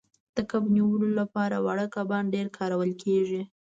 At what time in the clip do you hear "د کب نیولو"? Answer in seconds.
0.35-1.09